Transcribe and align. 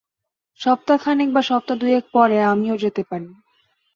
সপ্তাহখানেক 0.59 1.29
বা 1.33 1.41
সপ্তাহ-দুয়েক 1.41 2.05
পরে 2.13 2.37
আমিও 2.43 2.75
যেতে 2.77 3.01
পারি। 3.03 3.29